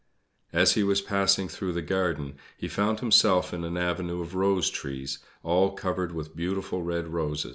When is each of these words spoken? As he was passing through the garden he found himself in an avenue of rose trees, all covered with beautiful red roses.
As 0.51 0.71
he 0.71 0.81
was 0.83 0.99
passing 0.99 1.47
through 1.47 1.73
the 1.73 1.83
garden 1.83 2.33
he 2.57 2.67
found 2.67 3.01
himself 3.01 3.53
in 3.53 3.63
an 3.63 3.77
avenue 3.77 4.19
of 4.19 4.33
rose 4.33 4.71
trees, 4.71 5.19
all 5.43 5.73
covered 5.73 6.11
with 6.11 6.35
beautiful 6.35 6.81
red 6.81 7.09
roses. 7.09 7.49